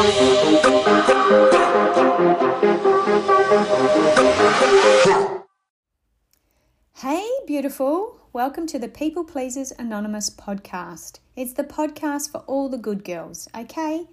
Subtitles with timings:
[0.00, 0.08] Hey,
[7.46, 8.16] beautiful.
[8.32, 11.18] Welcome to the People Pleasers Anonymous podcast.
[11.36, 14.06] It's the podcast for all the good girls, aka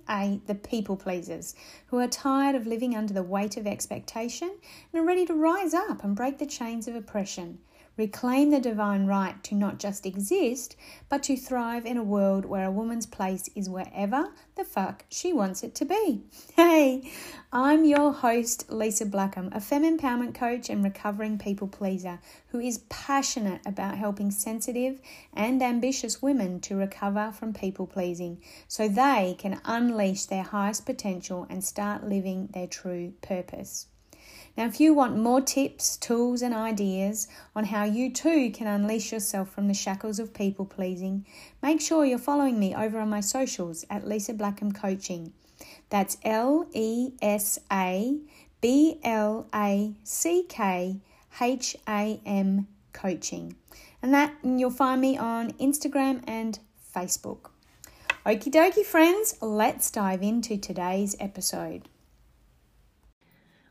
[0.46, 4.58] the people pleasers, who are tired of living under the weight of expectation
[4.92, 7.60] and are ready to rise up and break the chains of oppression
[7.98, 10.76] reclaim the divine right to not just exist,
[11.10, 15.34] but to thrive in a world where a woman's place is wherever the fuck she
[15.34, 16.24] wants it to be.
[16.56, 17.12] Hey,
[17.52, 22.80] I'm your host, Lesa Blackham, a femme empowerment coach and recovering people pleaser who is
[22.90, 25.00] passionate about helping sensitive
[25.34, 31.46] and ambitious women to recover from people pleasing so they can unleash their highest potential
[31.50, 33.88] and start living their true purpose.
[34.58, 39.12] Now, if you want more tips, tools, and ideas on how you too can unleash
[39.12, 41.28] yourself from the shackles of people pleasing,
[41.62, 45.32] make sure you're following me over on my socials at Lesa Blackham Coaching.
[45.90, 48.18] That's L E S A
[48.60, 51.02] B L A C K
[51.40, 53.56] H A M Coaching.
[54.02, 56.58] And that and you'll find me on Instagram and
[56.96, 57.52] Facebook.
[58.26, 61.88] Okie dokie, friends, let's dive into today's episode.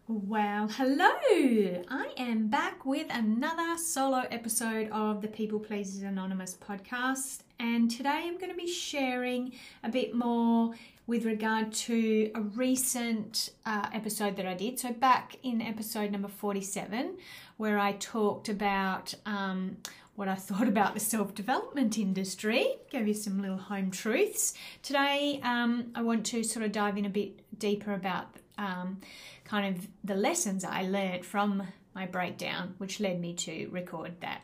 [0.09, 1.83] Well, hello!
[1.89, 8.23] I am back with another solo episode of the People Pleasers Anonymous podcast, and today
[8.23, 10.75] I'm going to be sharing a bit more
[11.09, 14.79] with regard to a recent uh, episode that I did.
[14.79, 17.17] So, back in episode number 47,
[17.57, 19.77] where I talked about um,
[20.15, 24.55] what I thought about the self development industry, gave you some little home truths.
[24.85, 28.29] Today, um, I want to sort of dive in a bit deeper about.
[28.59, 29.01] Um,
[29.47, 31.62] kind of the lessons I learned from
[31.94, 34.42] my breakdown, which led me to record that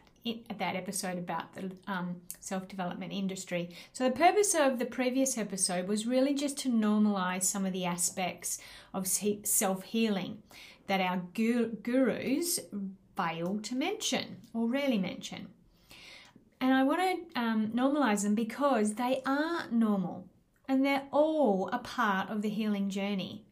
[0.58, 3.70] that episode about the um, self development industry.
[3.92, 7.84] So, the purpose of the previous episode was really just to normalize some of the
[7.84, 8.58] aspects
[8.94, 10.42] of self healing
[10.86, 12.60] that our gurus
[13.16, 15.48] fail to mention or rarely mention.
[16.60, 17.00] And I want
[17.34, 20.28] to um, normalize them because they are normal
[20.68, 23.44] and they're all a part of the healing journey.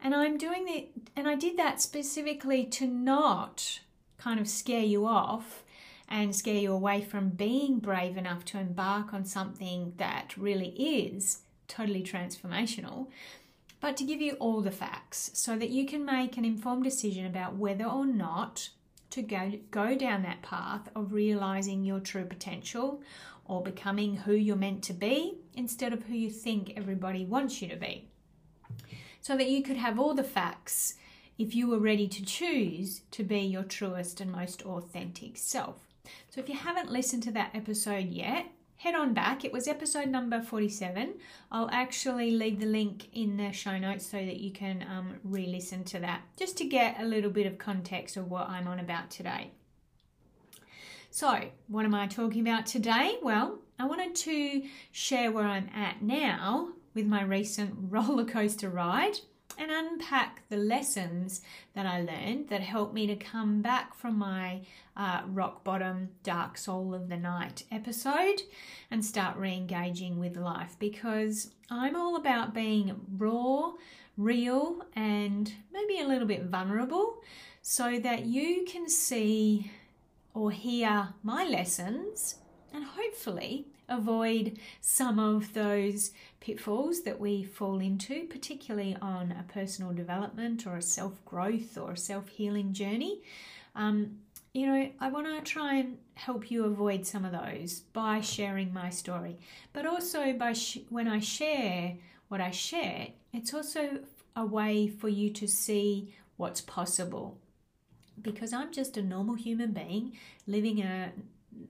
[0.00, 3.80] And I'm doing it, and I did that specifically to not
[4.18, 5.64] kind of scare you off
[6.08, 11.40] and scare you away from being brave enough to embark on something that really is
[11.66, 13.08] totally transformational,
[13.80, 17.26] but to give you all the facts so that you can make an informed decision
[17.26, 18.68] about whether or not
[19.10, 23.02] to go, go down that path of realizing your true potential
[23.44, 27.68] or becoming who you're meant to be instead of who you think everybody wants you
[27.68, 28.08] to be
[29.26, 30.94] so that you could have all the facts
[31.36, 35.80] if you were ready to choose to be your truest and most authentic self.
[36.30, 39.44] So if you haven't listened to that episode yet, head on back.
[39.44, 41.14] It was episode number 47.
[41.50, 45.44] I'll actually leave the link in the show notes so that you can um, re
[45.44, 48.78] listen to that just to get a little bit of context of what I'm on
[48.78, 49.50] about today.
[51.10, 53.18] So, what am I talking about today?
[53.24, 59.20] Well, I wanted to share where I'm at now with my recent roller coaster ride
[59.58, 61.42] and unpack the lessons
[61.74, 64.62] that I learned that helped me to come back from my
[64.96, 68.42] uh, rock bottom, dark soul of the night episode
[68.90, 73.72] and start re engaging with life because I'm all about being raw,
[74.16, 77.22] real, and maybe a little bit vulnerable
[77.62, 79.70] so that you can see
[80.34, 82.36] or hear my lessons
[82.72, 89.92] and hopefully avoid some of those pitfalls that we fall into, particularly on a personal
[89.92, 93.22] development or a self growth or a self healing journey.
[93.74, 94.18] Um,
[94.52, 98.72] you know, I want to try and help you avoid some of those by sharing
[98.72, 99.36] my story,
[99.74, 101.96] but also by sh- when I share
[102.28, 104.00] what I share, it's also
[104.34, 107.38] a way for you to see what's possible.
[108.20, 110.12] Because I'm just a normal human being
[110.46, 111.12] living a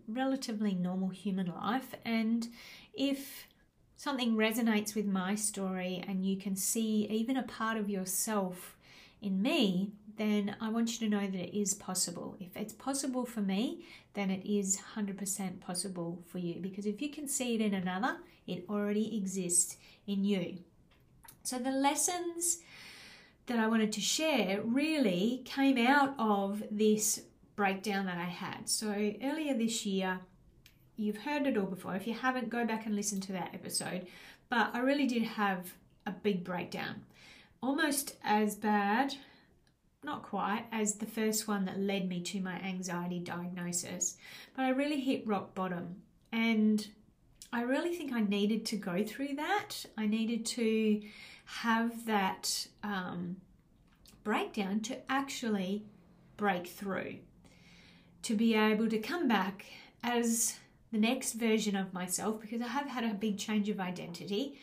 [0.09, 1.94] relatively normal human life.
[2.05, 2.49] And
[2.94, 3.49] if
[3.97, 8.77] something resonates with my story and you can see even a part of yourself
[9.22, 12.36] in me, then I want you to know that it is possible.
[12.41, 13.84] If it's possible for me,
[14.15, 16.60] then it is 100% possible for you.
[16.60, 19.77] Because if you can see it in another, it already exists
[20.07, 20.59] in you.
[21.42, 22.59] So the lessons
[23.47, 27.22] that I wanted to share really came out of this
[27.56, 28.68] breakdown that I had.
[28.68, 28.88] So
[29.22, 30.20] earlier this year,
[30.97, 31.97] you've heard it all before.
[31.97, 34.06] If you haven't, go back and listen to that episode.
[34.48, 35.74] But I really did have
[36.06, 37.03] a big breakdown.
[37.62, 39.14] Almost as bad,
[40.04, 44.16] not quite, as the first one that led me to my anxiety diagnosis.
[44.54, 45.97] But I really hit rock bottom.
[46.32, 46.86] And
[47.53, 49.86] I really think I needed to go through that.
[49.97, 51.03] I needed to
[51.47, 53.36] have that um,
[54.24, 55.84] breakdown to actually
[56.36, 57.16] break through,
[58.27, 59.65] to be able to come back
[60.03, 60.57] as
[60.91, 64.59] the next version of myself because I have had a big change of identity.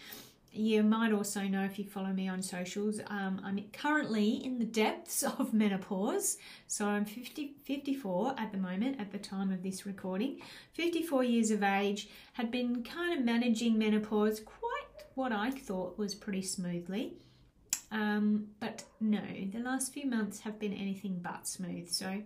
[0.52, 4.66] You might also know if you follow me on socials, um, I'm currently in the
[4.66, 6.38] depths of menopause.
[6.68, 10.42] So I'm 50, 54 at the moment, at the time of this recording.
[10.74, 16.16] 54 years of age, had been kind of managing menopause quite what I thought was
[16.16, 17.14] pretty smoothly.
[17.94, 19.22] Um, but no,
[19.54, 21.90] the last few months have been anything but smooth.
[21.90, 22.24] So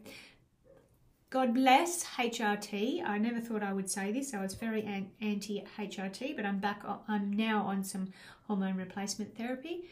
[1.29, 3.03] God bless HRT.
[3.05, 4.33] I never thought I would say this.
[4.33, 6.83] I was very anti HRT, but I'm back.
[7.07, 8.13] I'm now on some
[8.47, 9.89] hormone replacement therapy.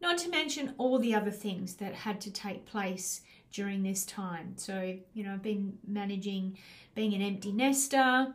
[0.00, 3.20] Not to mention all the other things that had to take place
[3.52, 4.54] during this time.
[4.56, 6.58] So, you know, I've been managing
[6.96, 8.34] being an empty nester,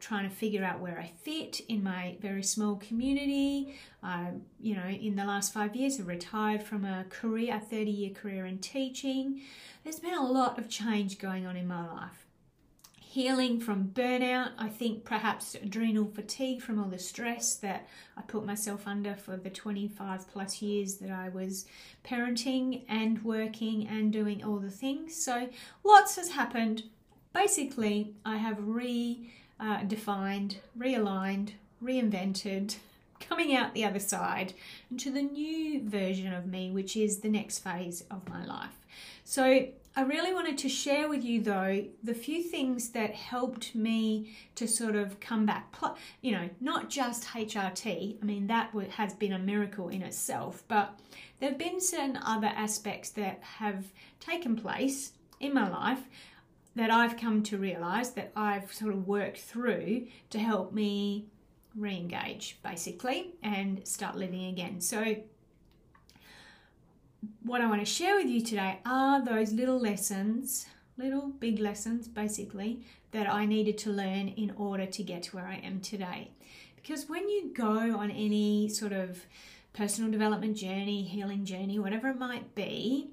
[0.00, 3.74] trying to figure out where I fit in my very small community.
[4.02, 4.30] I,
[4.60, 8.10] you know, in the last five years, I retired from a career, a 30 year
[8.10, 9.42] career in teaching.
[9.84, 12.26] There's been a lot of change going on in my life.
[12.96, 18.44] Healing from burnout, I think perhaps adrenal fatigue from all the stress that I put
[18.44, 21.64] myself under for the 25 plus years that I was
[22.04, 25.16] parenting and working and doing all the things.
[25.16, 25.48] So
[25.82, 26.84] lots has happened.
[27.32, 31.52] Basically, I have re uh, defined, realigned,
[31.82, 32.76] reinvented,
[33.20, 34.52] coming out the other side
[34.90, 38.78] into the new version of me, which is the next phase of my life.
[39.24, 39.68] So,
[39.98, 44.68] I really wanted to share with you, though, the few things that helped me to
[44.68, 45.74] sort of come back.
[46.20, 50.96] You know, not just HRT, I mean, that has been a miracle in itself, but
[51.40, 53.86] there have been certain other aspects that have
[54.20, 56.04] taken place in my life
[56.78, 61.26] that I've come to realize that I've sort of worked through to help me
[61.74, 64.80] re engage basically and start living again.
[64.80, 65.16] So,
[67.42, 70.66] what I want to share with you today are those little lessons,
[70.96, 75.48] little big lessons basically, that I needed to learn in order to get to where
[75.48, 76.30] I am today.
[76.76, 79.26] Because when you go on any sort of
[79.72, 83.10] personal development journey, healing journey, whatever it might be,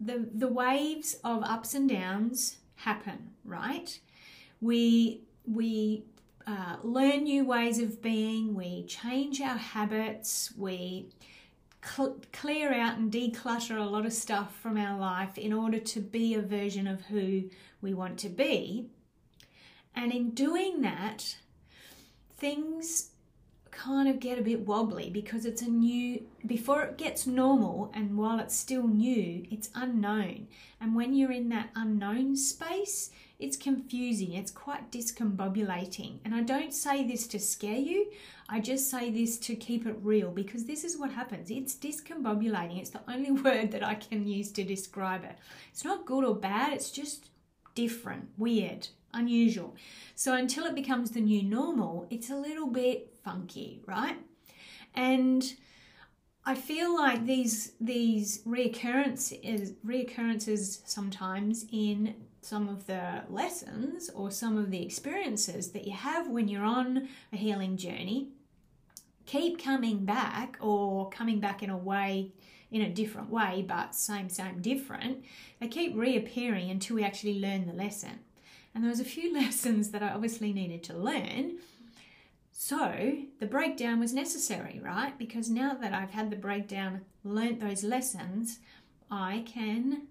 [0.00, 3.98] the, the waves of ups and downs happen, right?
[4.60, 6.04] We we
[6.46, 8.54] uh, learn new ways of being.
[8.54, 10.52] We change our habits.
[10.56, 11.10] We
[11.84, 16.00] cl- clear out and declutter a lot of stuff from our life in order to
[16.00, 17.44] be a version of who
[17.80, 18.88] we want to be.
[19.94, 21.36] And in doing that,
[22.36, 23.10] things
[23.78, 28.16] kind of get a bit wobbly because it's a new before it gets normal and
[28.16, 30.48] while it's still new it's unknown.
[30.80, 36.18] And when you're in that unknown space it's confusing it's quite discombobulating.
[36.24, 38.10] And i don't say this to scare you
[38.48, 41.48] i just say this to keep it real because this is what happens.
[41.48, 45.38] It's discombobulating it's the only word that i can use to describe it.
[45.70, 47.30] It's not good or bad it's just
[47.76, 49.76] different weird unusual.
[50.14, 54.16] So until it becomes the new normal, it's a little bit funky, right?
[54.94, 55.44] And
[56.44, 64.56] I feel like these these reoccurrences reoccurrences sometimes in some of the lessons or some
[64.56, 68.28] of the experiences that you have when you're on a healing journey
[69.26, 72.32] keep coming back or coming back in a way
[72.70, 75.22] in a different way but same same different
[75.60, 78.20] they keep reappearing until we actually learn the lesson
[78.74, 81.58] and there was a few lessons that I obviously needed to learn.
[82.60, 85.16] So the breakdown was necessary, right?
[85.16, 88.58] Because now that I've had the breakdown, learnt those lessons,
[89.08, 90.08] I can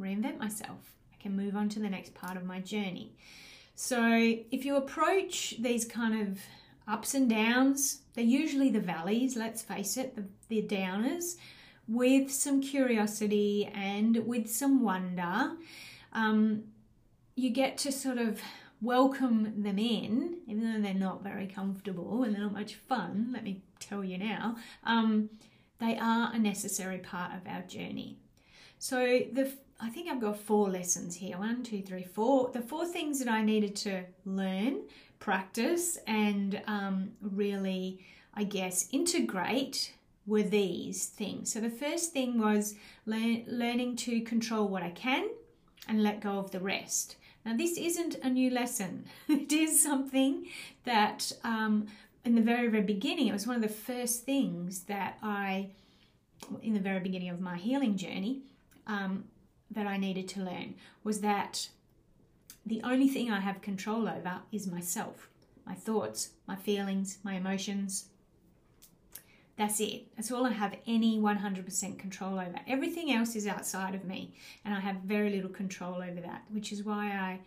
[0.00, 0.94] reinvent myself.
[1.12, 3.16] I can move on to the next part of my journey.
[3.74, 3.98] So
[4.52, 6.38] if you approach these kind of
[6.86, 11.34] ups and downs, they're usually the valleys, let's face it, the, the downers,
[11.88, 15.56] with some curiosity and with some wonder.
[16.12, 16.66] Um,
[17.34, 18.40] you get to sort of
[18.84, 23.42] welcome them in, even though they're not very comfortable and they're not much fun, let
[23.42, 25.30] me tell you now, um,
[25.78, 28.18] they are a necessary part of our journey.
[28.78, 31.36] So the I think I've got four lessons here.
[31.36, 32.50] One, two, three, four.
[32.52, 34.82] The four things that I needed to learn,
[35.18, 39.92] practice, and um, really, I guess, integrate
[40.26, 41.52] were these things.
[41.52, 45.28] So the first thing was learn, learning to control what I can
[45.88, 47.16] and let go of the rest.
[47.44, 49.04] Now, this isn't a new lesson.
[49.28, 50.46] it is something
[50.84, 51.86] that um,
[52.24, 55.70] in the very, very beginning, it was one of the first things that I,
[56.62, 58.42] in the very beginning of my healing journey,
[58.86, 59.24] um,
[59.70, 61.68] that I needed to learn was that
[62.64, 65.28] the only thing I have control over is myself,
[65.66, 68.06] my thoughts, my feelings, my emotions.
[69.56, 70.06] That's it.
[70.16, 72.56] That's all I have any 100% control over.
[72.66, 74.34] Everything else is outside of me,
[74.64, 77.40] and I have very little control over that, which is why I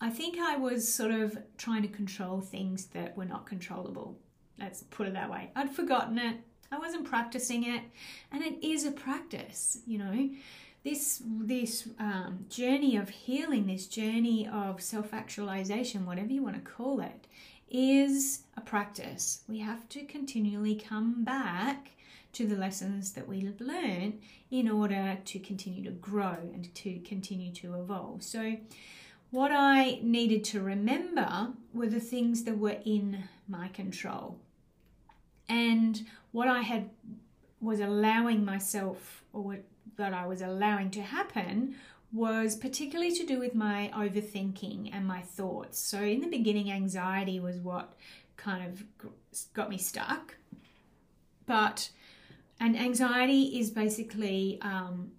[0.00, 4.18] I think I was sort of trying to control things that were not controllable.
[4.58, 5.50] Let's put it that way.
[5.56, 6.36] I'd forgotten it.
[6.70, 7.82] I wasn't practicing it,
[8.32, 10.30] and it is a practice, you know.
[10.84, 16.70] This this um, journey of healing, this journey of self actualization, whatever you want to
[16.70, 17.26] call it,
[17.74, 19.42] is a practice.
[19.48, 21.90] We have to continually come back
[22.34, 27.52] to the lessons that we've learned in order to continue to grow and to continue
[27.54, 28.22] to evolve.
[28.22, 28.56] So,
[29.32, 34.38] what I needed to remember were the things that were in my control.
[35.48, 36.90] And what I had
[37.60, 39.64] was allowing myself, or what,
[39.96, 41.74] that I was allowing to happen,
[42.14, 45.80] was particularly to do with my overthinking and my thoughts.
[45.80, 47.94] So, in the beginning, anxiety was what
[48.36, 48.84] kind of
[49.52, 50.36] got me stuck.
[51.44, 51.90] But,
[52.60, 55.10] and anxiety is basically, um,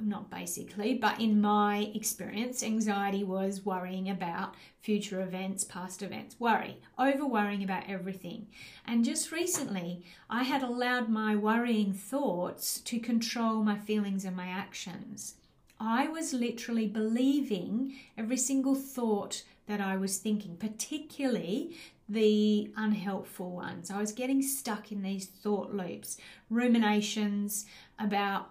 [0.00, 6.80] not basically, but in my experience, anxiety was worrying about future events, past events, worry,
[6.98, 8.48] over worrying about everything.
[8.86, 14.48] And just recently, I had allowed my worrying thoughts to control my feelings and my
[14.48, 15.36] actions.
[15.80, 21.76] I was literally believing every single thought that I was thinking, particularly
[22.08, 23.90] the unhelpful ones.
[23.90, 26.16] I was getting stuck in these thought loops,
[26.50, 27.66] ruminations
[27.98, 28.50] about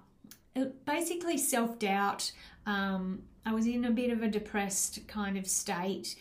[0.55, 2.31] uh, basically self doubt.
[2.65, 6.15] Um, I was in a bit of a depressed kind of state,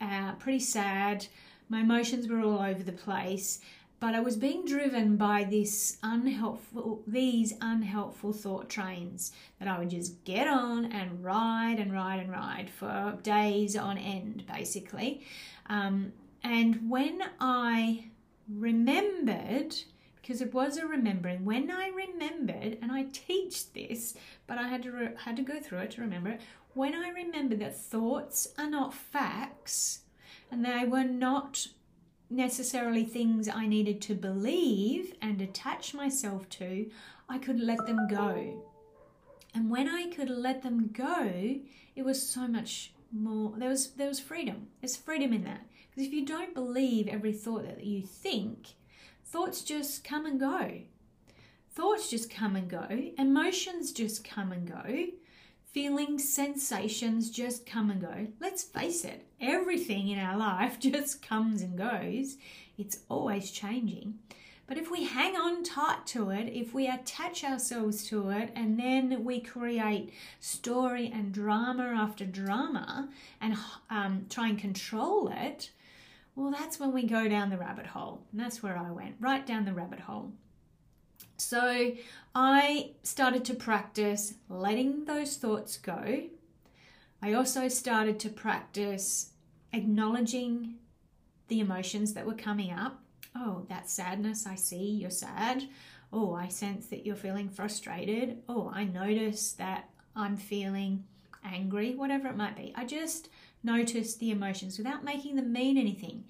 [0.00, 1.26] uh, pretty sad.
[1.68, 3.60] My emotions were all over the place
[4.00, 9.90] but I was being driven by this unhelpful these unhelpful thought trains that I would
[9.90, 15.26] just get on and ride and ride and ride for days on end basically.
[15.66, 16.12] Um,
[16.42, 18.10] and when I
[18.48, 19.74] remembered
[20.16, 24.14] because it was a remembering when I remembered and I teach this
[24.46, 26.40] but I had to re- had to go through it to remember it
[26.74, 30.00] when I remembered that thoughts are not facts
[30.50, 31.68] and they were not
[32.30, 36.90] necessarily things I needed to believe and attach myself to,
[37.28, 38.64] I could let them go.
[39.54, 41.60] And when I could let them go,
[41.96, 44.68] it was so much more there was there was freedom.
[44.80, 45.66] There's freedom in that.
[45.90, 48.74] Because if you don't believe every thought that you think,
[49.24, 50.82] thoughts just come and go.
[51.70, 55.06] Thoughts just come and go, emotions just come and go
[55.78, 58.26] feelings, sensations just come and go.
[58.40, 62.36] Let's face it, everything in our life just comes and goes.
[62.76, 64.18] It's always changing.
[64.66, 68.76] But if we hang on tight to it, if we attach ourselves to it, and
[68.76, 73.08] then we create story and drama after drama
[73.40, 73.56] and
[73.88, 75.70] um, try and control it,
[76.34, 78.24] well, that's when we go down the rabbit hole.
[78.32, 80.32] And that's where I went, right down the rabbit hole.
[81.38, 81.92] So
[82.34, 86.24] I started to practice letting those thoughts go.
[87.22, 89.30] I also started to practice
[89.72, 90.74] acknowledging
[91.46, 93.02] the emotions that were coming up.
[93.36, 95.64] Oh, that sadness, I see you're sad.
[96.12, 98.42] Oh, I sense that you're feeling frustrated.
[98.48, 101.04] Oh, I notice that I'm feeling
[101.44, 102.72] angry, whatever it might be.
[102.74, 103.28] I just
[103.62, 106.24] notice the emotions without making them mean anything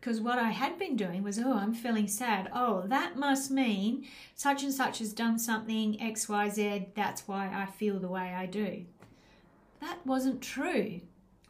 [0.00, 2.50] because what I had been doing was, oh, I'm feeling sad.
[2.54, 7.98] Oh, that must mean such and such has done something, XYZ, that's why I feel
[7.98, 8.86] the way I do.
[9.80, 11.00] That wasn't true.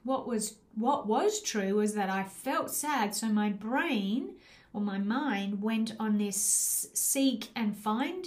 [0.03, 4.35] What was what was true was that I felt sad, so my brain
[4.73, 8.25] or my mind went on this seek and find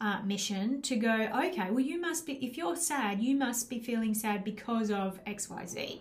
[0.00, 3.78] uh, mission to go, okay, well, you must be, if you're sad, you must be
[3.78, 6.00] feeling sad because of XYZ.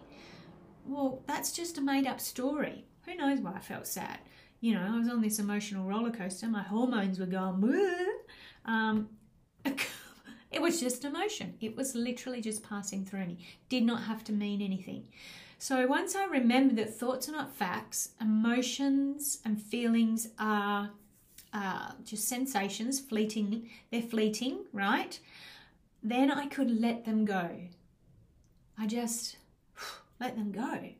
[0.85, 2.85] Well, that's just a made up story.
[3.09, 4.19] Who knows why I felt sad?
[4.61, 6.45] You know, I was on this emotional roller coaster.
[6.45, 7.97] My hormones were going.
[8.65, 9.09] Um,
[9.65, 11.55] it was just emotion.
[11.59, 13.47] It was literally just passing through me.
[13.67, 15.07] Did not have to mean anything.
[15.57, 20.91] So once I remembered that thoughts are not facts, emotions and feelings are
[21.51, 23.71] uh, just sensations, fleeting.
[23.89, 25.19] They're fleeting, right?
[26.03, 27.49] Then I could let them go.
[28.77, 29.37] I just
[30.19, 30.91] let them go.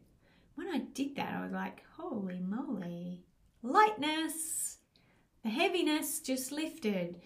[0.59, 3.23] When I did that, I was like, Holy moly.
[3.63, 4.79] Lightness.
[5.41, 7.21] The heaviness just lifted.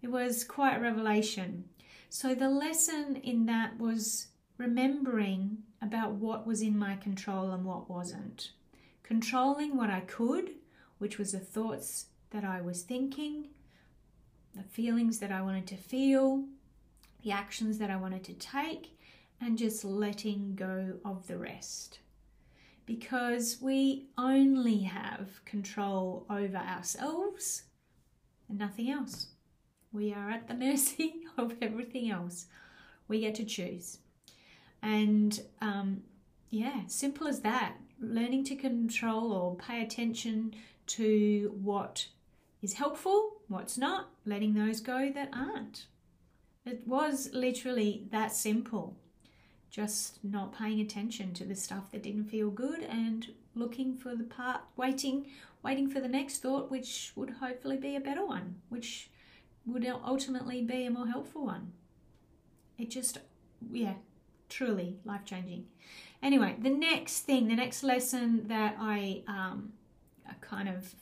[0.00, 1.64] It was quite a revelation.
[2.08, 7.90] So the lesson in that was remembering about what was in my control and what
[7.90, 8.52] wasn't.
[9.02, 10.52] Controlling what I could,
[10.96, 13.48] which was the thoughts that I was thinking,
[14.54, 16.46] the feelings that I wanted to feel,
[17.22, 18.98] the actions that I wanted to take,
[19.42, 21.98] and just letting go of the rest
[22.88, 27.64] because we only have control over ourselves,
[28.48, 29.26] and nothing else.
[29.92, 32.46] We are at the mercy of everything else.
[33.06, 33.98] We get to choose.
[34.82, 36.02] And um,
[36.48, 37.74] yeah, simple as that.
[38.00, 40.54] Learning to control or pay attention
[40.86, 42.06] to what
[42.62, 45.86] is helpful, what's not, letting those go that aren't.
[46.64, 48.96] It was literally that simple.
[49.70, 54.24] Just not paying attention to the stuff that didn't feel good and looking for the
[54.24, 55.26] part, waiting,
[55.62, 59.10] waiting for the next thought, which would hopefully be a better one, which
[59.66, 61.72] would ultimately be a more helpful one.
[62.78, 63.18] It just,
[63.70, 63.94] yeah,
[64.48, 65.66] truly life changing.
[66.22, 69.72] Anyway, the next thing, the next lesson that I um,
[70.40, 70.94] kind of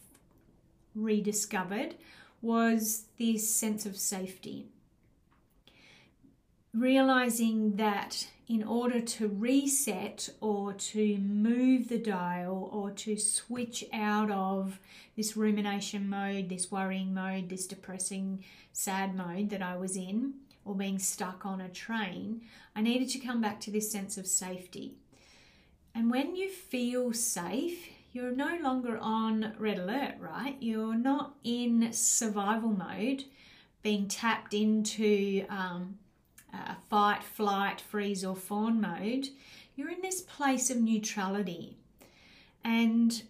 [0.95, 1.95] rediscovered
[2.43, 4.67] was this sense of safety.
[6.77, 14.31] Realizing that in order to reset or to move the dial or to switch out
[14.31, 14.79] of
[15.17, 20.35] this rumination mode, this worrying mode, this depressing, sad mode that I was in,
[20.67, 22.43] or being stuck on a train,
[22.75, 24.97] I needed to come back to this sense of safety.
[25.95, 30.57] And when you feel safe, you're no longer on red alert, right?
[30.61, 33.25] You're not in survival mode,
[33.83, 35.99] being tapped into um,
[36.89, 39.29] fight, flight, freeze, or fawn mode.
[39.75, 41.77] You're in this place of neutrality.
[42.65, 43.23] And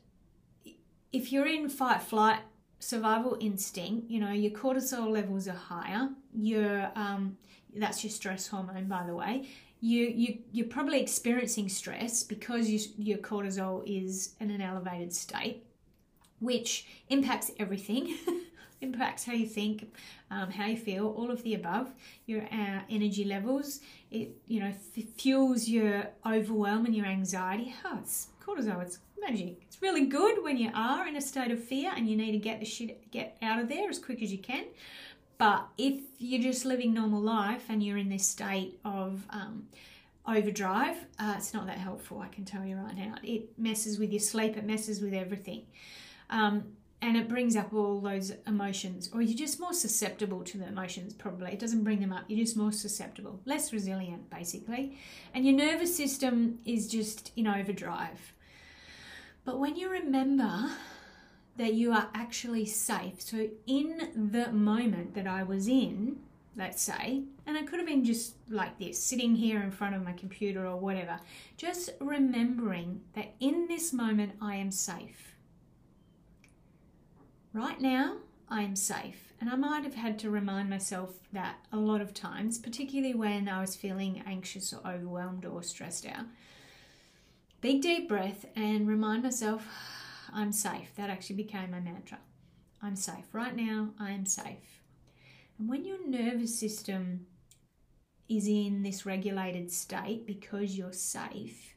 [1.12, 2.40] if you're in fight, flight,
[2.78, 6.11] survival instinct, you know, your cortisol levels are higher.
[6.35, 7.37] Your um,
[7.75, 9.49] that's your stress hormone, by the way.
[9.80, 15.64] You you you're probably experiencing stress because you, your cortisol is in an elevated state,
[16.40, 18.14] which impacts everything.
[18.80, 19.95] impacts how you think,
[20.30, 21.92] um, how you feel, all of the above.
[22.26, 23.80] Your uh, energy levels.
[24.11, 24.73] It you know
[25.16, 27.75] fuels your overwhelm and your anxiety.
[27.85, 28.83] Oh, it's cortisol.
[28.83, 29.62] It's magic.
[29.62, 32.38] It's really good when you are in a state of fear and you need to
[32.38, 34.64] get the shit get out of there as quick as you can.
[35.38, 39.67] But if you're just living normal life and you're in this state of um,
[40.26, 42.21] overdrive, uh, it's not that helpful.
[42.21, 43.17] I can tell you right now.
[43.23, 44.56] It messes with your sleep.
[44.56, 45.67] It messes with everything.
[46.30, 46.75] Um,
[47.06, 51.14] and it brings up all those emotions, or you're just more susceptible to the emotions,
[51.14, 51.52] probably.
[51.52, 54.99] It doesn't bring them up, you're just more susceptible, less resilient, basically.
[55.32, 58.32] And your nervous system is just in overdrive.
[59.45, 60.69] But when you remember
[61.56, 66.16] that you are actually safe, so in the moment that I was in,
[66.56, 70.02] let's say, and I could have been just like this, sitting here in front of
[70.02, 71.21] my computer or whatever,
[71.56, 75.35] just remembering that in this moment I am safe.
[77.56, 78.19] Right now,
[78.50, 79.32] I am safe.
[79.40, 83.49] And I might have had to remind myself that a lot of times, particularly when
[83.49, 86.26] I was feeling anxious or overwhelmed or stressed out
[87.62, 89.66] big deep breath and remind myself
[90.34, 90.95] I'm safe.
[90.97, 92.19] That actually became my mantra.
[92.82, 93.25] I'm safe.
[93.32, 94.82] Right now, I am safe.
[95.58, 97.25] And when your nervous system
[98.28, 101.75] is in this regulated state because you're safe,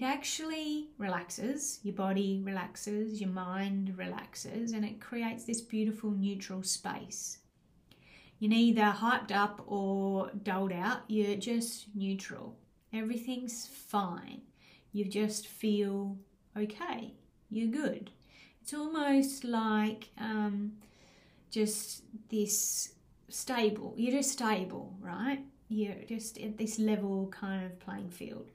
[0.00, 6.62] it actually relaxes, your body relaxes, your mind relaxes, and it creates this beautiful neutral
[6.62, 7.38] space.
[8.38, 12.56] You're neither hyped up or dulled out, you're just neutral.
[12.92, 14.42] Everything's fine
[14.92, 16.16] you just feel
[16.56, 17.14] okay,
[17.50, 18.10] you're good.
[18.62, 20.72] It's almost like um,
[21.50, 22.92] just this
[23.28, 25.40] stable, you're just stable, right?
[25.68, 28.50] You're just at this level kind of playing field.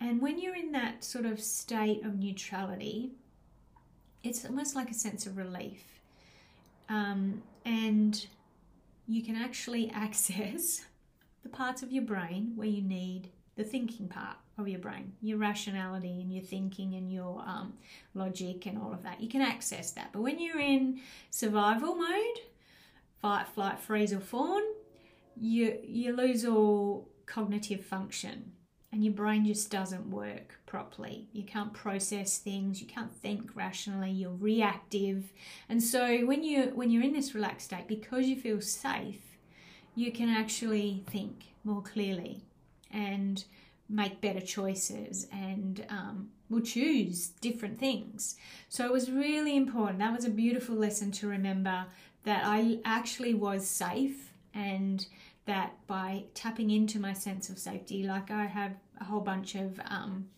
[0.00, 3.12] And when you're in that sort of state of neutrality,
[4.22, 5.82] it's almost like a sense of relief.
[6.88, 8.26] Um, and
[9.06, 10.84] you can actually access
[11.42, 15.38] the parts of your brain where you need the thinking part of your brain, your
[15.38, 17.74] rationality and your thinking and your um,
[18.14, 19.20] logic and all of that.
[19.20, 20.10] You can access that.
[20.12, 22.40] But when you're in survival mode,
[23.20, 24.62] fight, flight, freeze, or fawn,
[25.40, 28.52] you you lose all cognitive function
[28.90, 31.28] and your brain just doesn't work properly.
[31.32, 35.32] You can't process things, you can't think rationally, you're reactive.
[35.68, 39.38] And so when you when you're in this relaxed state because you feel safe,
[39.94, 42.42] you can actually think more clearly
[42.90, 43.44] and
[43.88, 48.36] make better choices and um, will choose different things.
[48.68, 49.98] So it was really important.
[49.98, 51.86] That was a beautiful lesson to remember
[52.24, 55.06] that I actually was safe and
[55.48, 59.80] that by tapping into my sense of safety, like I have a whole bunch of
[59.86, 60.28] um,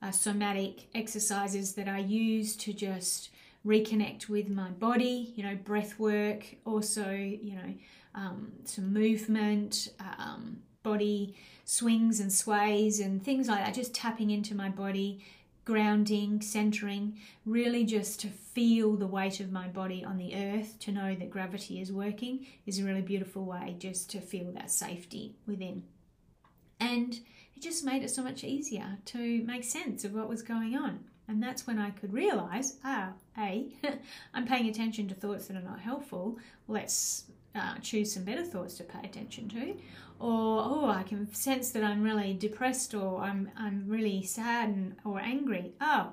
[0.00, 3.30] uh, somatic exercises that I use to just
[3.66, 7.74] reconnect with my body, you know, breath work, also, you know,
[8.14, 14.54] um, some movement, um, body swings and sways and things like that, just tapping into
[14.54, 15.24] my body
[15.66, 20.92] grounding, centering, really just to feel the weight of my body on the earth, to
[20.92, 25.34] know that gravity is working, is a really beautiful way just to feel that safety
[25.46, 25.82] within.
[26.78, 27.14] And
[27.54, 31.00] it just made it so much easier to make sense of what was going on.
[31.28, 33.66] And that's when I could realize, ah, A,
[34.34, 36.38] I'm paying attention to thoughts that are not helpful.
[36.68, 37.24] Let's
[37.56, 39.76] uh, choose some better thoughts to pay attention to.
[40.18, 44.96] Or, oh, I can sense that I'm really depressed or I'm, I'm really sad and,
[45.04, 45.72] or angry.
[45.80, 46.12] Oh,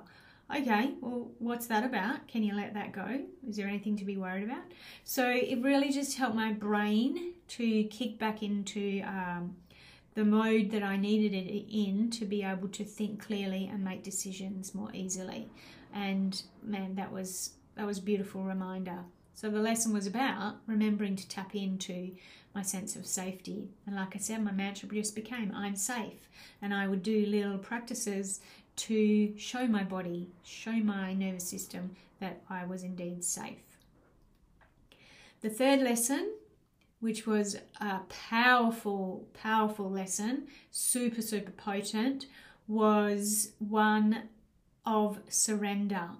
[0.54, 2.28] okay, well, what's that about?
[2.28, 3.20] Can you let that go?
[3.48, 4.64] Is there anything to be worried about?
[5.04, 9.56] So it really just helped my brain to kick back into um,
[10.14, 14.02] the mode that I needed it in to be able to think clearly and make
[14.02, 15.48] decisions more easily.
[15.92, 19.00] And man, that was that was a beautiful reminder.
[19.34, 22.12] So the lesson was about remembering to tap into
[22.54, 23.68] my sense of safety.
[23.86, 26.28] And like I said, my mantra just became I'm safe.
[26.62, 28.40] And I would do little practices
[28.76, 33.58] to show my body, show my nervous system that I was indeed safe.
[35.40, 36.32] The third lesson,
[37.00, 42.26] which was a powerful, powerful lesson, super, super potent,
[42.66, 44.28] was one
[44.86, 46.10] of surrender.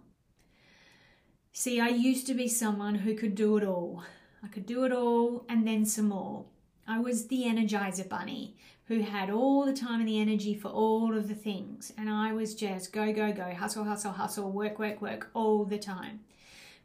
[1.56, 4.02] See, I used to be someone who could do it all.
[4.42, 6.46] I could do it all and then some more.
[6.84, 11.16] I was the energizer bunny who had all the time and the energy for all
[11.16, 11.92] of the things.
[11.96, 15.78] And I was just go, go, go, hustle, hustle, hustle, work, work, work all the
[15.78, 16.24] time.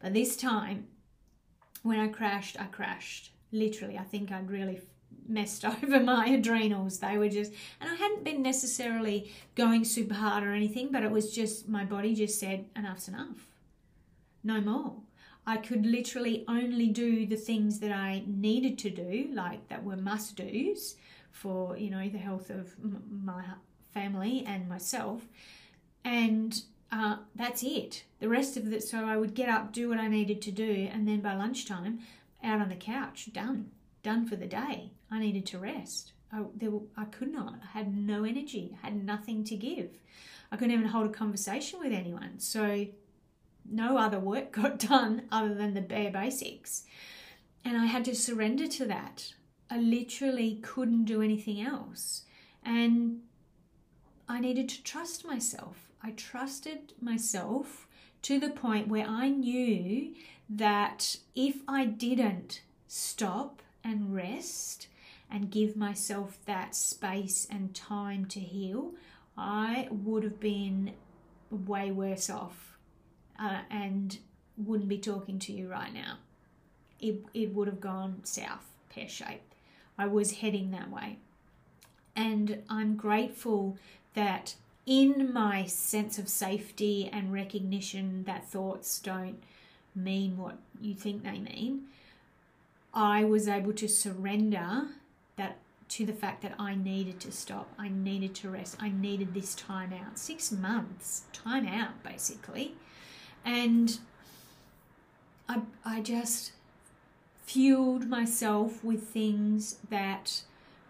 [0.00, 0.86] But this time,
[1.82, 3.32] when I crashed, I crashed.
[3.50, 4.82] Literally, I think I'd really
[5.26, 7.00] messed over my adrenals.
[7.00, 11.10] They were just, and I hadn't been necessarily going super hard or anything, but it
[11.10, 13.49] was just my body just said, enough's enough
[14.42, 14.94] no more.
[15.46, 19.96] I could literally only do the things that I needed to do, like that were
[19.96, 20.96] must do's
[21.32, 22.74] for, you know, the health of
[23.10, 23.44] my
[23.92, 25.22] family and myself.
[26.04, 28.04] And uh, that's it.
[28.18, 30.88] The rest of it, so I would get up, do what I needed to do,
[30.92, 32.00] and then by lunchtime,
[32.42, 33.70] out on the couch, done,
[34.02, 34.90] done for the day.
[35.10, 36.12] I needed to rest.
[36.32, 37.54] I, there, I could not.
[37.62, 38.76] I had no energy.
[38.82, 39.98] I had nothing to give.
[40.52, 42.38] I couldn't even hold a conversation with anyone.
[42.38, 42.86] So
[43.70, 46.84] no other work got done other than the bare basics.
[47.64, 49.34] And I had to surrender to that.
[49.70, 52.22] I literally couldn't do anything else.
[52.64, 53.20] And
[54.28, 55.90] I needed to trust myself.
[56.02, 57.86] I trusted myself
[58.22, 60.14] to the point where I knew
[60.48, 64.88] that if I didn't stop and rest
[65.30, 68.92] and give myself that space and time to heal,
[69.36, 70.92] I would have been
[71.50, 72.69] way worse off
[73.40, 74.18] uh, and
[74.56, 76.18] wouldn't be talking to you right now.
[77.00, 79.54] It, it would have gone south, pear shaped.
[79.98, 81.18] I was heading that way.
[82.14, 83.78] And I'm grateful
[84.14, 89.42] that in my sense of safety and recognition that thoughts don't
[89.94, 91.84] mean what you think they mean,
[92.92, 94.88] I was able to surrender
[95.36, 95.58] that
[95.90, 97.72] to the fact that I needed to stop.
[97.78, 98.76] I needed to rest.
[98.80, 100.18] I needed this time out.
[100.18, 102.74] Six months time out, basically
[103.44, 103.98] and
[105.48, 106.52] I, I just
[107.44, 110.42] fueled myself with things that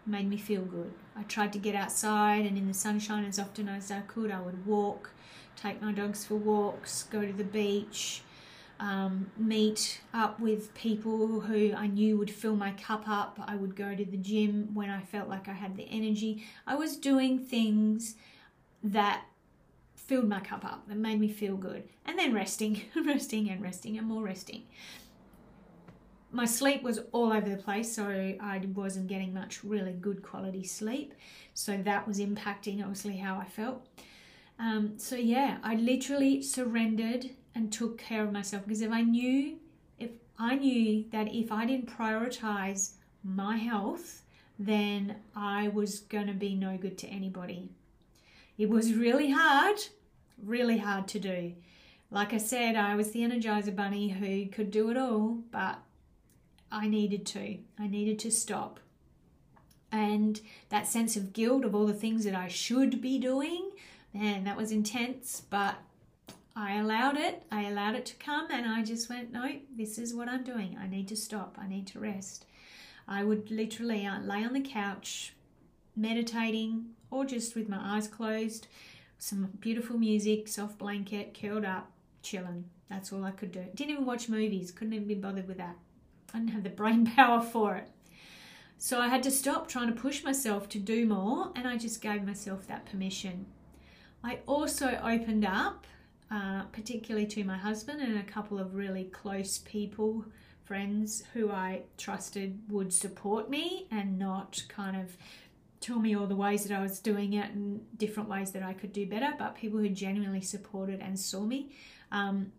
[0.07, 0.93] made me feel good.
[1.17, 4.31] I tried to get outside and in the sunshine as often as I could.
[4.31, 5.11] I would walk,
[5.57, 8.23] take my dogs for walks, go to the beach,
[8.79, 13.39] um, meet up with people who I knew would fill my cup up.
[13.47, 16.45] I would go to the gym when I felt like I had the energy.
[16.67, 18.17] I was doing things
[18.83, 19.25] that
[20.11, 21.85] filled my cup up and made me feel good.
[22.05, 24.65] And then resting, resting and resting and more resting.
[26.33, 30.65] My sleep was all over the place, so I wasn't getting much really good quality
[30.65, 31.15] sleep.
[31.55, 33.87] So that was impacting obviously how I felt.
[34.59, 39.59] Um, so yeah, I literally surrendered and took care of myself because if I knew,
[40.01, 44.23] if I knew that if I didn't prioritize my health,
[44.59, 47.71] then I was going to be no good to anybody.
[48.59, 49.79] It was really hard
[50.45, 51.55] really hard to do.
[52.11, 55.79] Like I said, I was the Energizer Bunny who could do it all, but
[56.71, 57.59] I needed to.
[57.79, 58.81] I needed to stop.
[59.93, 63.71] And that sense of guilt of all the things that I should be doing,
[64.13, 65.77] man, that was intense, but
[66.55, 67.43] I allowed it.
[67.51, 70.77] I allowed it to come and I just went, no, this is what I'm doing.
[70.81, 71.57] I need to stop.
[71.61, 72.45] I need to rest.
[73.09, 75.35] I would literally uh, lay on the couch,
[75.97, 78.69] meditating, or just with my eyes closed,
[79.21, 82.65] some beautiful music, soft blanket, curled up, chilling.
[82.89, 83.65] That's all I could do.
[83.75, 85.77] Didn't even watch movies, couldn't even be bothered with that.
[86.33, 87.89] I didn't have the brain power for it.
[88.79, 92.01] So I had to stop trying to push myself to do more and I just
[92.01, 93.45] gave myself that permission.
[94.25, 95.87] I also opened up,
[96.31, 100.25] uh, particularly to my husband and a couple of really close people,
[100.65, 105.15] friends who I trusted would support me and not kind of
[105.81, 108.75] tell me all the ways that I was doing it and different ways that I
[108.75, 111.73] could do better, but people who genuinely supported and saw me.
[112.13, 112.53] Um,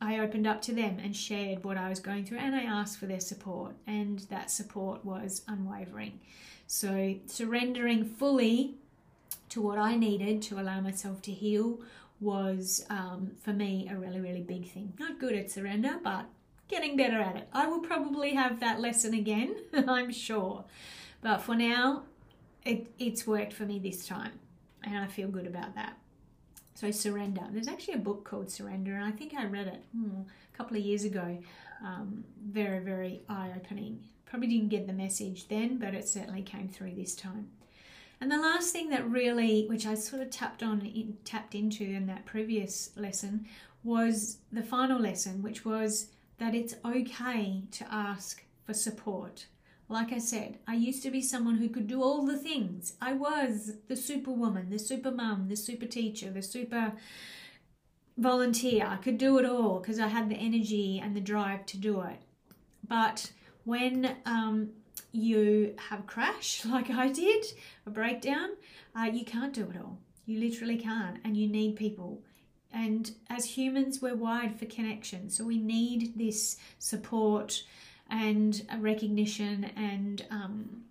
[0.00, 2.98] I opened up to them and shared what I was going through and I asked
[2.98, 6.18] for their support, and that support was unwavering.
[6.66, 8.76] So, surrendering fully
[9.50, 11.80] to what I needed to allow myself to heal
[12.20, 14.94] was um, for me a really, really big thing.
[14.98, 16.26] Not good at surrender, but
[16.68, 17.48] getting better at it.
[17.52, 19.54] I will probably have that lesson again,
[19.86, 20.64] I'm sure.
[21.20, 22.04] But for now,
[22.64, 24.32] it, it's worked for me this time,
[24.82, 25.96] and I feel good about that.
[26.74, 27.42] So surrender.
[27.50, 30.76] There's actually a book called Surrender, and I think I read it hmm, a couple
[30.76, 31.38] of years ago.
[31.84, 34.00] Um, very, very eye-opening.
[34.24, 37.50] Probably didn't get the message then, but it certainly came through this time.
[38.20, 41.82] And the last thing that really, which I sort of tapped on, in, tapped into
[41.84, 43.46] in that previous lesson,
[43.82, 46.06] was the final lesson, which was
[46.38, 49.46] that it's okay to ask for support.
[49.92, 52.94] Like I said, I used to be someone who could do all the things.
[53.02, 56.94] I was the superwoman, the super mum, the super teacher, the super
[58.16, 58.86] volunteer.
[58.86, 62.00] I could do it all because I had the energy and the drive to do
[62.00, 62.22] it.
[62.88, 63.32] But
[63.64, 64.70] when um,
[65.12, 67.44] you have a crash, like I did,
[67.84, 68.48] a breakdown,
[68.98, 69.98] uh, you can't do it all.
[70.24, 72.22] You literally can't, and you need people.
[72.72, 77.62] And as humans, we're wired for connection, so we need this support
[78.12, 80.82] and recognition and um,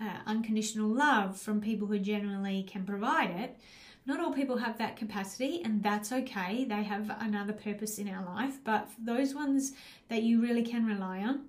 [0.00, 3.58] uh, unconditional love from people who genuinely can provide it.
[4.06, 6.64] Not all people have that capacity, and that's okay.
[6.64, 9.72] They have another purpose in our life, but those ones
[10.08, 11.46] that you really can rely on,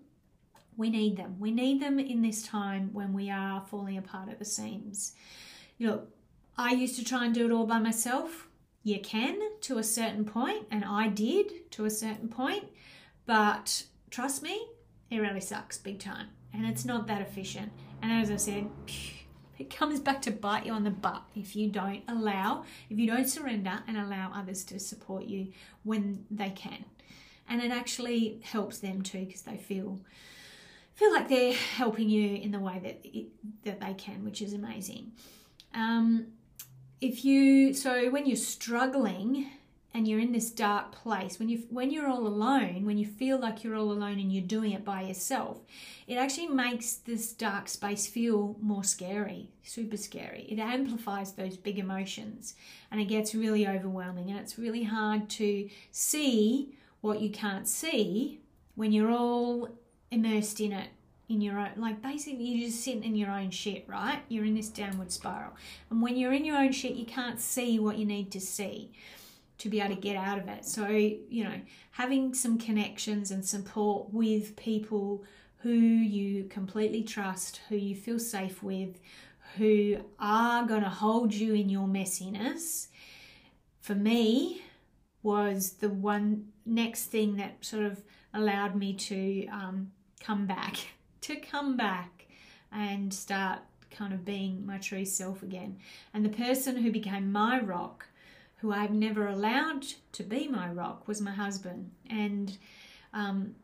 [0.75, 1.35] we need them.
[1.39, 5.13] We need them in this time when we are falling apart at the seams.
[5.79, 6.09] Look,
[6.57, 8.47] I used to try and do it all by myself.
[8.83, 12.65] You can to a certain point, and I did to a certain point,
[13.25, 14.67] but trust me,
[15.09, 17.71] it really sucks big time and it's not that efficient.
[18.01, 18.69] And as I said,
[19.57, 23.07] it comes back to bite you on the butt if you don't allow, if you
[23.07, 25.51] don't surrender and allow others to support you
[25.83, 26.85] when they can.
[27.47, 29.99] And it actually helps them too because they feel
[30.93, 33.27] feel like they're helping you in the way that it,
[33.63, 35.13] that they can, which is amazing.
[35.73, 36.27] Um,
[37.01, 39.49] if you so when you're struggling
[39.93, 43.39] and you're in this dark place when you when you're all alone when you feel
[43.39, 45.61] like you're all alone and you're doing it by yourself
[46.07, 50.47] it actually makes this dark space feel more scary super scary.
[50.49, 52.55] It amplifies those big emotions
[52.91, 58.41] and it gets really overwhelming and it's really hard to see what you can't see
[58.75, 59.69] when you're all
[60.11, 60.89] immersed in it
[61.29, 64.21] in your own like basically you're just sitting in your own shit right?
[64.27, 65.55] You're in this downward spiral.
[65.91, 68.91] And when you're in your own shit you can't see what you need to see
[69.59, 70.65] to be able to get out of it.
[70.65, 75.23] So, you know, having some connections and support with people
[75.57, 78.99] who you completely trust, who you feel safe with,
[79.57, 82.87] who are going to hold you in your messiness,
[83.81, 84.61] for me,
[85.23, 88.01] was the one next thing that sort of
[88.33, 89.91] allowed me to um,
[90.21, 90.77] come back,
[91.21, 92.27] to come back
[92.71, 93.59] and start
[93.91, 95.77] kind of being my true self again.
[96.13, 98.05] And the person who became my rock
[98.61, 101.91] who I've never allowed to be my rock was my husband.
[102.09, 102.57] And
[103.13, 103.55] um,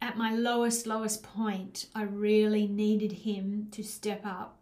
[0.00, 4.58] at my lowest, lowest point, I really needed him to step up.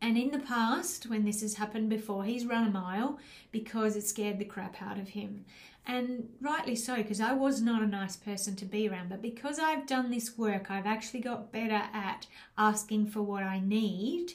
[0.00, 3.20] And in the past, when this has happened before, he's run a mile
[3.52, 5.44] because it scared the crap out of him.
[5.86, 9.08] And rightly so, because I was not a nice person to be around.
[9.10, 12.26] But because I've done this work, I've actually got better at
[12.58, 14.34] asking for what I need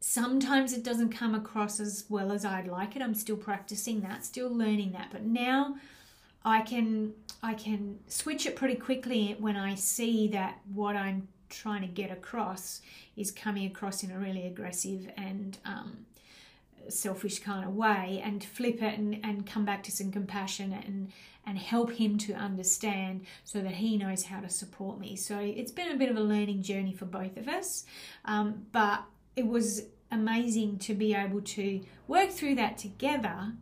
[0.00, 3.02] Sometimes it doesn't come across as well as I'd like it.
[3.02, 5.08] I'm still practicing that, still learning that.
[5.12, 5.76] But now
[6.44, 11.82] I can I can switch it pretty quickly when I see that what I'm trying
[11.82, 12.80] to get across
[13.16, 16.06] is coming across in a really aggressive and um,
[16.88, 21.12] selfish kind of way and flip it and, and come back to some compassion and
[21.46, 25.72] and help him to understand so that he knows how to support me so it's
[25.72, 27.84] been a bit of a learning journey for both of us
[28.24, 29.02] um, but
[29.36, 33.52] it was amazing to be able to work through that together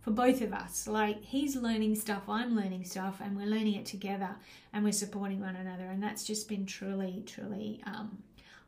[0.00, 0.86] for both of us.
[0.86, 4.36] Like he's learning stuff, I'm learning stuff, and we're learning it together
[4.72, 5.84] and we're supporting one another.
[5.84, 8.18] And that's just been truly, truly um,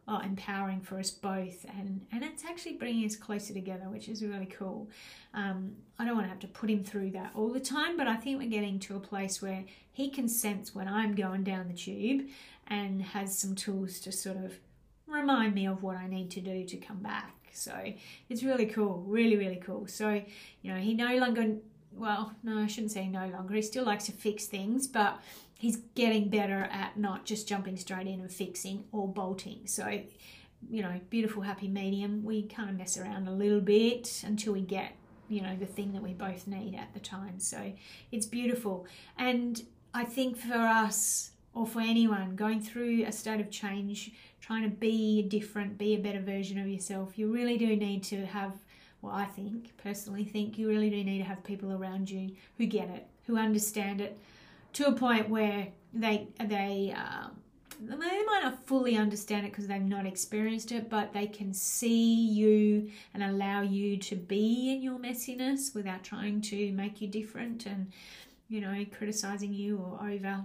[0.09, 1.65] well, empowering for us both.
[1.79, 4.89] And, and it's actually bringing us closer together, which is really cool.
[5.35, 8.09] Um, I don't want to have to put him through that all the time, but
[8.09, 11.69] I think we're getting to a place where he can sense when I'm going down
[11.69, 12.27] the tube
[12.67, 14.59] and has some tools to sort of
[15.09, 17.35] remind me of what I need to do to come back.
[17.53, 17.75] So
[18.29, 19.87] it's really cool, really, really cool.
[19.87, 20.23] So,
[20.63, 21.57] you know, he no longer,
[21.93, 23.55] well, no, I shouldn't say no longer.
[23.55, 25.21] He still likes to fix things, but
[25.59, 29.63] he's getting better at not just jumping straight in and fixing or bolting.
[29.67, 30.01] So,
[30.71, 32.25] you know, beautiful, happy medium.
[32.25, 34.93] We kind of mess around a little bit until we get,
[35.29, 37.41] you know, the thing that we both need at the time.
[37.41, 37.73] So
[38.13, 38.87] it's beautiful.
[39.17, 44.63] And I think for us, or for anyone going through a state of change, trying
[44.63, 48.53] to be different, be a better version of yourself, you really do need to have,
[49.03, 52.67] well, I think, personally think, you really do need to have people around you who
[52.67, 54.19] get it, who understand it
[54.75, 57.29] to a point where they, they, uh,
[57.81, 62.27] they might not fully understand it because they've not experienced it, but they can see
[62.29, 67.67] you and allow you to be in your messiness without trying to make you different
[67.67, 67.93] and,
[68.49, 70.45] you know, criticizing you or over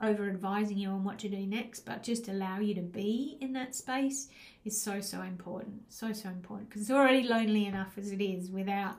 [0.00, 3.52] over advising you on what to do next, but just allow you to be in
[3.52, 4.28] that space
[4.64, 5.82] is so, so important.
[5.88, 8.96] So, so important because it's already lonely enough as it is without,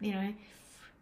[0.00, 0.34] you know,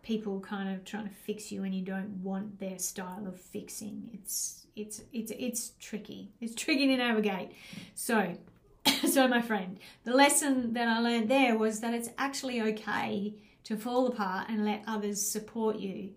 [0.02, 4.11] people kind of trying to fix you and you don't want their style of fixing.
[4.12, 6.33] It's, it's, it's, it's tricky.
[6.40, 7.52] It's tricky to navigate.
[7.94, 8.37] So,
[9.09, 13.76] so my friend, the lesson that I learned there was that it's actually okay to
[13.76, 16.11] fall apart and let others support you.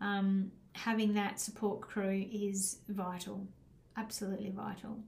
[0.00, 3.46] Um, having that support crew is vital,
[3.96, 4.98] absolutely vital.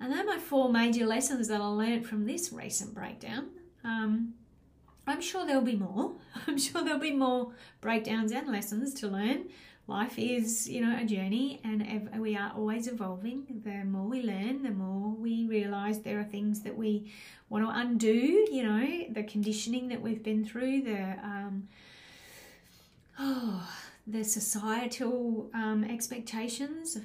[0.00, 3.48] And they're my four major lessons that I learned from this recent breakdown.
[3.84, 4.34] Um,
[5.06, 6.12] I'm sure there'll be more.
[6.46, 9.46] I'm sure there'll be more breakdowns and lessons to learn.
[9.88, 13.62] Life is, you know, a journey and we are always evolving.
[13.64, 17.12] The more we learn, the more we realize there are things that we
[17.48, 18.10] want to undo,
[18.50, 21.68] you know, the conditioning that we've been through, the, um,
[23.20, 23.68] oh,
[24.06, 26.98] the societal um, expectations.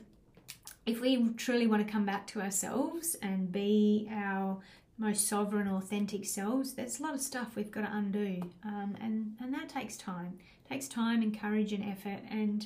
[0.86, 4.60] If we truly want to come back to ourselves and be our
[4.98, 9.36] most sovereign, authentic selves, there's a lot of stuff we've got to undo, um, and
[9.40, 10.40] and that takes time.
[10.66, 12.66] It takes time and courage and effort, and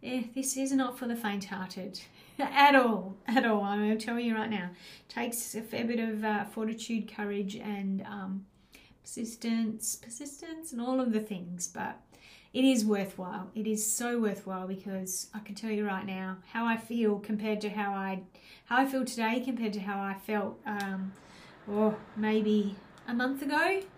[0.00, 2.00] yeah, this is not for the faint-hearted
[2.38, 3.16] at all.
[3.26, 4.70] At all, I'm going to tell you right now.
[5.08, 8.46] It takes a fair bit of uh, fortitude, courage, and um,
[9.02, 12.00] persistence, persistence, and all of the things, but
[12.52, 13.50] it is worthwhile.
[13.54, 17.60] It is so worthwhile because I can tell you right now how I feel compared
[17.62, 18.22] to how I
[18.66, 21.12] how I feel today compared to how I felt um,
[21.70, 23.82] or maybe a month ago.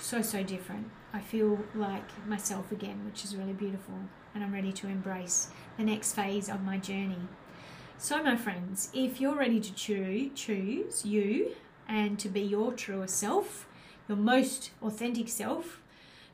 [0.00, 0.90] So so different.
[1.14, 3.94] I feel like myself again, which is really beautiful,
[4.34, 7.28] and I'm ready to embrace the next phase of my journey.
[7.98, 11.52] So, my friends, if you're ready to choose, choose you
[11.86, 13.68] and to be your truest self,
[14.08, 15.81] your most authentic self,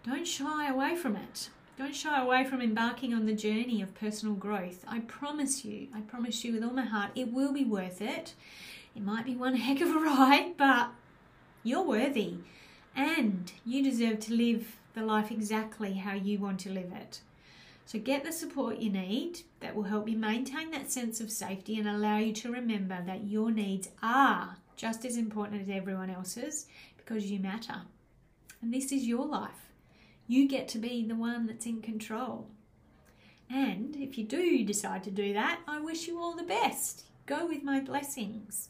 [0.09, 1.51] don't shy away from it.
[1.77, 4.83] Don't shy away from embarking on the journey of personal growth.
[4.89, 8.33] I promise you, I promise you with all my heart, it will be worth it.
[8.97, 10.93] It might be one heck of a ride, but
[11.63, 12.39] you're worthy
[12.97, 17.21] and you deserve to live the life exactly how you want to live it.
[17.85, 21.79] So get the support you need that will help you maintain that sense of safety
[21.79, 26.67] and allow you to remember that your needs are just as important as everyone else's
[26.97, 27.83] because you matter.
[28.63, 29.68] And this is your life.
[30.29, 32.49] You get to be the one that's in control.
[33.51, 37.05] And if you do decide to do that, I wish you all the best.
[37.25, 38.69] Go with my blessings.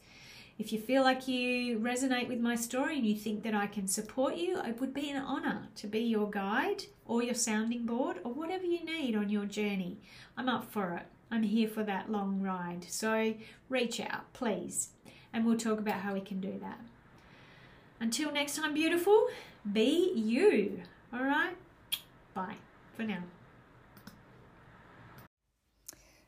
[0.57, 3.89] If you feel like you resonate with my story and you think that I can
[3.89, 8.19] support you, it would be an honour to be your guide or your sounding board
[8.25, 9.99] or whatever you need on your journey.
[10.37, 11.07] I'm up for it.
[11.31, 12.87] I'm here for that long ride.
[12.89, 13.35] So
[13.69, 14.91] reach out, please,
[15.33, 16.81] and we'll talk about how we can do that.
[18.01, 19.27] Until next time, beautiful,
[19.73, 20.83] be you.
[21.13, 21.57] All right?
[22.35, 22.57] Bye
[22.97, 23.23] for now.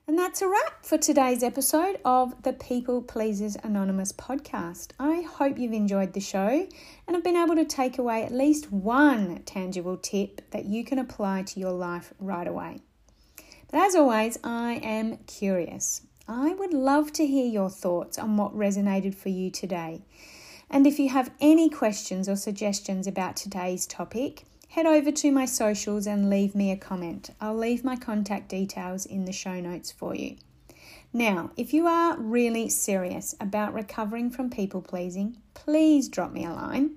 [0.06, 4.88] And that's a wrap for today's episode of the People Pleasers Anonymous podcast.
[4.98, 6.66] I hope you've enjoyed the show
[7.06, 10.98] and have been able to take away at least one tangible tip that you can
[10.98, 12.80] apply to your life right away.
[13.70, 16.02] But as always, I am curious.
[16.26, 20.02] I would love to hear your thoughts on what resonated for you today.
[20.70, 25.44] And if you have any questions or suggestions about today's topic, head over to my
[25.44, 27.30] socials and leave me a comment.
[27.40, 30.36] I'll leave my contact details in the show notes for you.
[31.12, 36.52] Now, if you are really serious about recovering from people pleasing, please drop me a
[36.52, 36.92] line.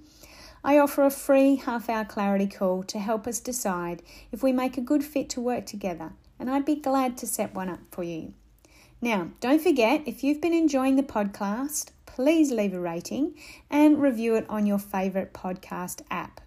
[0.64, 4.78] I offer a free half hour clarity call to help us decide if we make
[4.78, 8.04] a good fit to work together, and I'd be glad to set one up for
[8.04, 8.34] you.
[9.02, 13.34] Now, don't forget if you've been enjoying the podcast, please leave a rating
[13.72, 16.40] and review it on your favourite podcast app.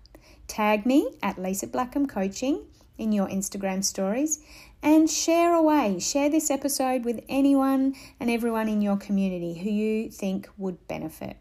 [0.48, 2.64] Tag me at Lesa Blackham Coaching
[2.98, 4.40] in your Instagram stories
[4.82, 5.98] and share away.
[5.98, 11.36] Share this episode with anyone and everyone in your community who you think would benefit.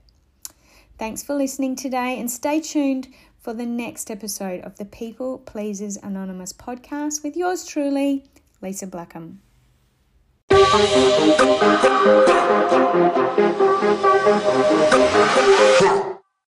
[0.98, 5.98] Thanks for listening today and stay tuned for the next episode of the People Pleasers
[5.98, 8.24] Anonymous podcast with yours truly,
[8.62, 9.42] Lesa Blackham.